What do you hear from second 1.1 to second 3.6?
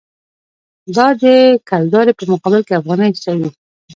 د کلدارې په مقابل کې افغانۍ ټیټوي.